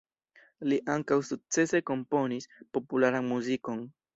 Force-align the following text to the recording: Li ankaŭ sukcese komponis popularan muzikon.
Li 0.71 0.79
ankaŭ 0.93 1.17
sukcese 1.27 1.83
komponis 1.91 2.51
popularan 2.79 3.31
muzikon. 3.35 3.89